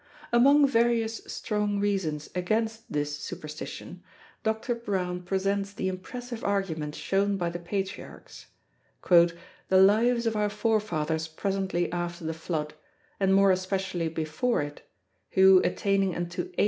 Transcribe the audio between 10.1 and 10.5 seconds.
of our